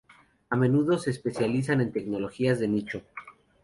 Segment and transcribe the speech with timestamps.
[0.49, 3.03] A menudo se especializan en tecnologías de nicho.